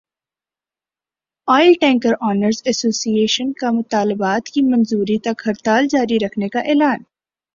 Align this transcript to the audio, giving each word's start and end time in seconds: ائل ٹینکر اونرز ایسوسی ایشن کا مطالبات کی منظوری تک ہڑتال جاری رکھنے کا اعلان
ائل 1.47 1.73
ٹینکر 1.81 2.13
اونرز 2.21 2.61
ایسوسی 2.65 3.11
ایشن 3.19 3.51
کا 3.53 3.71
مطالبات 3.71 4.45
کی 4.45 4.61
منظوری 4.61 5.17
تک 5.19 5.41
ہڑتال 5.47 5.87
جاری 5.87 6.17
رکھنے 6.25 6.49
کا 6.49 6.59
اعلان 6.59 7.03